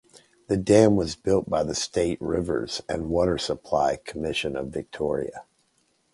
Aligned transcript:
The 0.47 0.57
dam 0.57 0.95
was 0.95 1.15
built 1.15 1.47
by 1.47 1.61
the 1.63 1.75
State 1.75 2.19
Rivers 2.21 2.81
and 2.89 3.11
Water 3.11 3.37
Supply 3.37 3.97
Commission 4.03 4.55
of 4.57 4.69
Victoria. 4.69 5.45